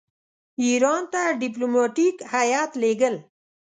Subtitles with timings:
[0.63, 3.15] ایران ته ډیپلوماټیک هیات لېږل.